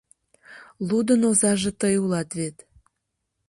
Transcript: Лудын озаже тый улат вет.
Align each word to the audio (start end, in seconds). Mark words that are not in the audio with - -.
Лудын 0.87 1.21
озаже 1.29 1.71
тый 1.79 1.95
улат 2.03 2.29
вет. 2.39 2.57